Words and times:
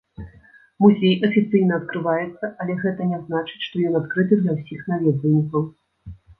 Музей 0.83 1.13
афіцыйна 1.27 1.73
адкрываецца, 1.81 2.49
але 2.65 2.79
гэта 2.81 3.09
не 3.11 3.21
значыць, 3.29 3.63
што 3.69 3.87
ён 3.93 4.01
адкрыты 4.03 4.43
для 4.43 4.59
ўсіх 4.59 4.93
наведвальнікаў. 4.93 5.73